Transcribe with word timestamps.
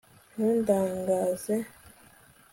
ntundangaze 0.33 1.55